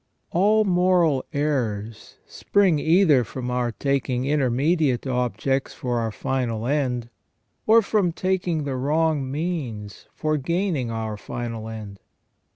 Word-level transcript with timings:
All 0.31 0.63
moral 0.63 1.25
errors 1.31 2.17
spring 2.25 2.79
either 2.79 3.23
from 3.23 3.51
our 3.51 3.71
taking 3.71 4.25
intermediate 4.25 5.05
objects 5.05 5.75
for 5.75 5.99
our 5.99 6.11
final 6.11 6.65
end, 6.65 7.11
or 7.67 7.83
from 7.83 8.11
taking 8.11 8.63
the 8.63 8.75
wrong 8.77 9.29
means 9.29 10.07
for 10.15 10.37
gaining 10.37 10.89
our 10.89 11.17
final 11.17 11.69
end. 11.69 11.99